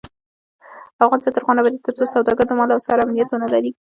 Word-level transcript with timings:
افغانستان 1.05 1.33
تر 1.33 1.41
هغو 1.43 1.55
نه 1.55 1.61
ابادیږي، 1.61 1.85
ترڅو 1.85 2.03
سوداګر 2.15 2.45
د 2.47 2.51
مال 2.59 2.69
او 2.73 2.79
سر 2.87 2.97
امنیت 3.03 3.29
ونلري. 3.31 3.71